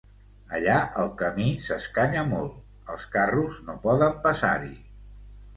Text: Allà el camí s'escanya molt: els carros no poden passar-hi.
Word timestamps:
Allà 0.59 0.77
el 1.03 1.11
camí 1.19 1.49
s'escanya 1.67 2.25
molt: 2.31 2.57
els 2.95 3.07
carros 3.17 3.63
no 3.69 3.79
poden 3.87 4.21
passar-hi. 4.25 4.75